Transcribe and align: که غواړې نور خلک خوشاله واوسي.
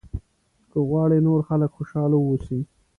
که 0.71 0.79
غواړې 0.89 1.17
نور 1.27 1.39
خلک 1.47 1.69
خوشاله 1.77 2.17
واوسي. 2.19 2.59